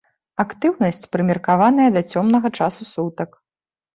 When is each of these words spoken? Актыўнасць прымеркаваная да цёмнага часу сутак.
Актыўнасць 0.43 1.05
прымеркаваная 1.15 1.89
да 1.97 2.01
цёмнага 2.13 2.47
часу 2.59 2.81
сутак. 2.93 3.37